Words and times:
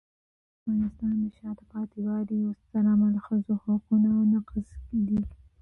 د 0.03 0.03
افغانستان 0.61 1.13
د 1.21 1.25
شاته 1.37 1.63
پاتې 1.71 1.97
والي 2.05 2.35
یو 2.43 2.51
ستر 2.61 2.83
عامل 2.91 3.15
ښځو 3.25 3.53
حقونو 3.63 4.11
نقض 4.33 4.67
دی. 5.07 5.19